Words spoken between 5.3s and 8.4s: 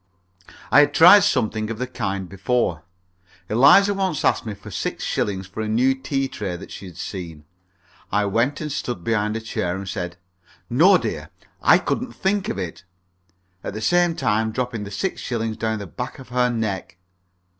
for a new tea tray that she had seen. I